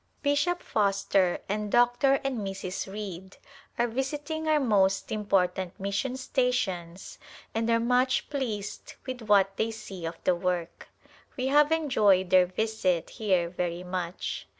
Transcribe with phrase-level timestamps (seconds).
[0.23, 2.13] Bishop Foster and Dr.
[2.23, 2.91] and Mrs.
[2.91, 3.37] Reid
[3.77, 7.19] are visiting our most important mission stations
[7.53, 10.87] and are much pleased with what they see of the work.
[11.37, 14.47] We have enjoyed their visit here very much.